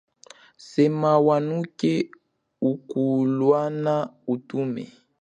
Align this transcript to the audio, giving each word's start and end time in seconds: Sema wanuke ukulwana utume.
Sema 0.69 1.11
wanuke 1.27 1.93
ukulwana 2.71 3.95
utume. 4.33 4.83